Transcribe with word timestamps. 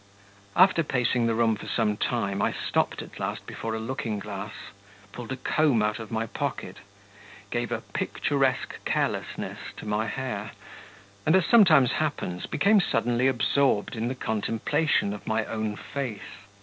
After 0.55 0.81
pacing 0.83 1.27
the 1.27 1.35
room 1.35 1.55
for 1.55 1.67
some 1.67 1.95
time, 1.95 2.41
I 2.41 2.51
stopped 2.53 3.03
at 3.03 3.19
last 3.19 3.45
before 3.45 3.75
a 3.75 3.79
looking 3.79 4.17
glass, 4.17 4.53
pulled 5.11 5.31
a 5.31 5.35
comb 5.35 5.83
out 5.83 5.99
of 5.99 6.09
my 6.09 6.25
pocket, 6.25 6.77
gave 7.51 7.71
a 7.71 7.81
picturesque 7.81 8.83
carelessness 8.83 9.59
to 9.77 9.85
my 9.85 10.07
hair, 10.07 10.53
and, 11.23 11.35
as 11.35 11.45
sometimes 11.45 11.91
happens, 11.91 12.47
became 12.47 12.81
suddenly 12.81 13.27
absorbed 13.27 13.95
in 13.95 14.07
the 14.07 14.15
contemplation 14.15 15.13
of 15.13 15.27
my 15.27 15.45
own 15.45 15.75
face. 15.75 16.33